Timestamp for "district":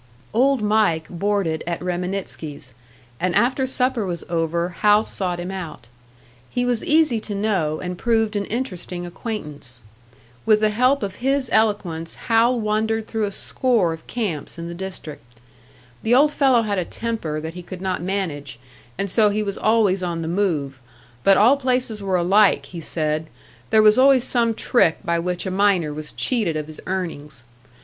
14.73-15.21